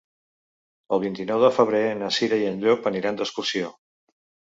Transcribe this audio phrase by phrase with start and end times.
[0.95, 3.71] El vint-i-nou de febrer na Cira i en Llop aniran d'excursió.